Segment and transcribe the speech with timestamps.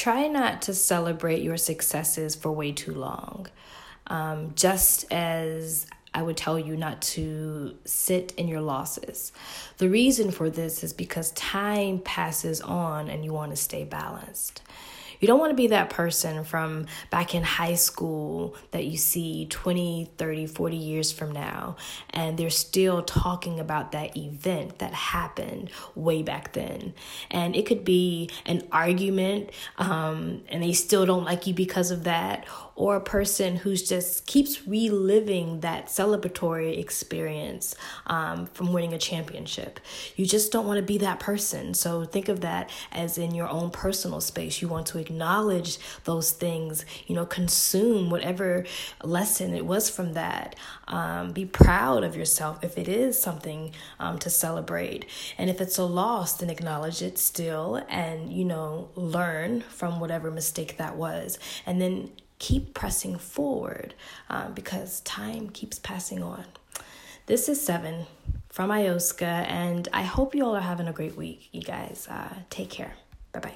[0.00, 3.46] try not to celebrate your successes for way too long.
[4.06, 9.30] Um, just as I would tell you not to sit in your losses.
[9.76, 14.62] The reason for this is because time passes on and you want to stay balanced.
[15.20, 19.46] You don't want to be that person from back in high school that you see
[19.46, 21.76] 20, 30, 40 years from now,
[22.10, 26.94] and they're still talking about that event that happened way back then.
[27.30, 32.04] And it could be an argument, um, and they still don't like you because of
[32.04, 37.74] that, or a person who's just keeps reliving that celebratory experience
[38.06, 39.78] um, from winning a championship.
[40.16, 41.74] You just don't want to be that person.
[41.74, 44.62] So think of that as in your own personal space.
[44.62, 48.64] You want to acknowledge those things, you know, consume whatever
[49.02, 50.54] lesson it was from that.
[50.86, 55.06] Um, be proud of yourself if it is something um, to celebrate.
[55.36, 60.30] And if it's a loss, then acknowledge it still and, you know, learn from whatever
[60.30, 61.38] mistake that was.
[61.66, 63.94] And then keep pressing forward
[64.28, 66.44] um, because time keeps passing on.
[67.26, 68.06] This is Seven
[68.48, 72.08] from Ioska, and I hope you all are having a great week, you guys.
[72.10, 72.94] Uh, take care.
[73.32, 73.54] Bye bye.